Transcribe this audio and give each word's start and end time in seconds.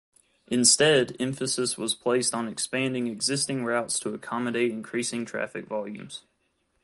Instead, 0.47 1.15
emphasis 1.19 1.77
was 1.77 1.93
placed 1.93 2.33
on 2.33 2.47
expanding 2.47 3.05
existing 3.05 3.63
routes 3.63 3.99
to 3.99 4.11
accommodate 4.15 4.71
increasing 4.71 5.25
traffic 5.27 5.67
volumes. 5.67 6.23